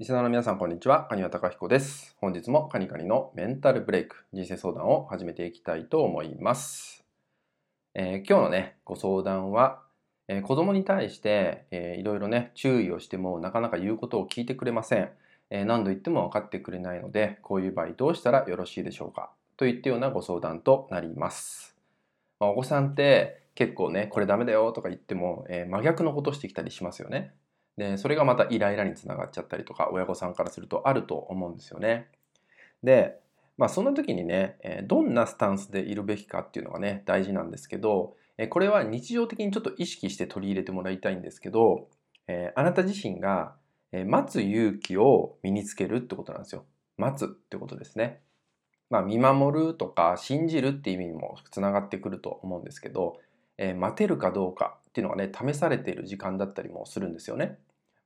[0.00, 1.04] リスナーの皆さん、こんにちは。
[1.10, 2.16] カニワタカヒコです。
[2.22, 7.04] 本日もカニカニのメンタルブレイク、人生相談を始めていきたいと思います。
[7.92, 9.82] えー、今日のね、ご相談は、
[10.26, 15.10] えー、子供に対して、えー、いろいろね、注意をしてもなかなか言うことを聞いてくれません。
[15.50, 19.30] えー、何度言っても分かってくれないので、こういう場合どうしたらよろしいでしょうか？
[19.58, 21.76] といったようなご相談となります。
[22.38, 27.34] まあ、お子さんって結構ね、これダメだよとか言っても、え真逆のことしてきたりしますよね。
[27.80, 32.08] で、それがまたイライラにつながっちゃったりとか、親御さんからするとあると思うんですよね。
[32.82, 33.18] で、
[33.56, 38.16] まあそんな時にね、どんなスタンスでいるべきかっていうのがね、大事なんですけど、
[38.50, 41.88] これは日常的にちょっと意識して取り入れてもらいたいんですけど、
[42.54, 43.54] あなた自身が
[43.92, 46.66] 待つ勇気を身につけるってことなんですよ。
[46.98, 48.20] 待つってことですね。
[48.90, 53.18] まあ見守るとか信じるって意味にもつながってくると思うんですけど、
[53.56, 57.58] え待てるかどうかっていうのがね、試されている時間だったりもするんですよね。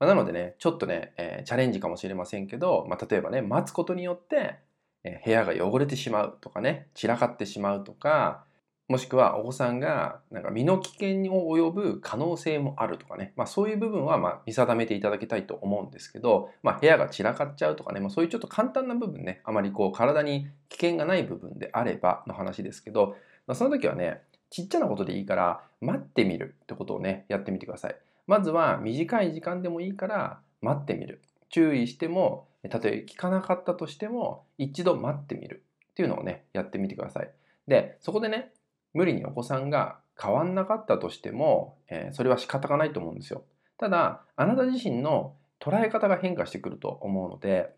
[0.00, 4.56] まなのでね、ちょっとね、えー、チャレンジかもしれませんけど、まあ、例えばね、待つことによって、
[5.04, 8.44] えー、部屋が汚れてしまうとかね、散らかってしまうとか、
[8.88, 24.20] もしくはお子さんがなんか身の危険を及ぶ可能性もあるとかね、まあ、そういう部分はま見定めていただきたいと思うんですけど、まあ、部屋が散らかっちゃうとかね、まあ、そういうちょっと簡単な部分ね、あまりこう体に危険がない部分であればの話ですけど、まあ、その時はね、
[24.52, 27.96] ちっちゃなことでいいから待ってみるってことをね、やってみてください。
[28.26, 31.22] まずは短い時間でもいいから待ってみる。
[31.48, 37.30] 注意しても、たとえ聞かなかったとしても、一度待ってみるっていうのをね、やってみてください。
[37.66, 38.52] で、そこでね、
[38.92, 43.44] 無理にお子さんが変わんなかったとしても、えー、それは仕方がないと思うんですよ。
[43.78, 47.74] ただ、あなた自身の捉え方が変化してくると思うので、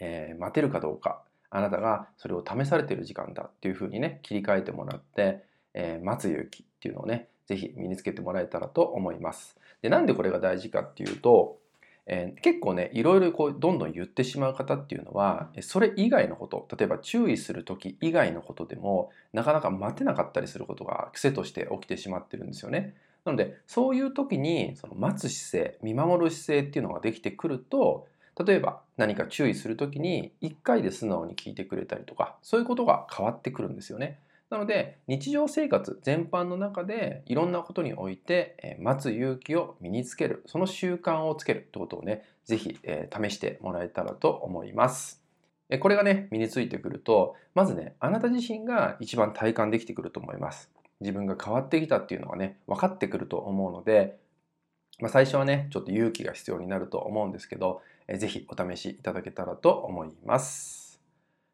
[0.00, 5.44] えー、待てるかどうか、あなたがそれを試されてる時間だっていうふうにね、切り替えてもらって、
[5.78, 9.56] えー、待つ勇気っていうのをね、ぜひ身につけてもらえたらと思います。
[9.80, 11.58] で、なんでこれが大事かっていうと、
[12.06, 22.96] えー、結構ね、いろいろこう、どんどん言ってしまう方っていうのは、それ以外のこと、例えば注意する時以外のことでも、なかなか待てなかったりすることが癖として起きてしまってるんですよね。
[23.24, 28.08] なので、そういう時に、その待つ姿勢、見守る姿勢っていうのができてくると、
[28.44, 34.18] 例えば何か注意する時に1回で素直に聞いてくれたりとか、そういうことが変わってくるんですよね。
[34.50, 45.22] なので日常生活全般の中でいろんなことにおいて待つ勇気を身につけるその習慣をつけるってことをね是非試してもらえたらと思います。
[45.80, 50.70] これがね身についてくるとまずねあなた自身が一番体感できてくると思います。
[51.00, 54.18] 自分が変わってきたっていうのがね分かってくると思うので、
[54.98, 60.87] まあ、最初はねちょっと勇気が必要になると思うんですけど是非お試しいただけたらと思います。